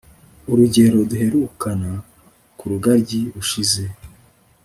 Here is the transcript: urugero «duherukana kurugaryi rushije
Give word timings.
urugero 0.51 0.97
«duherukana 1.09 1.91
kurugaryi 2.57 3.19
rushije 3.33 3.83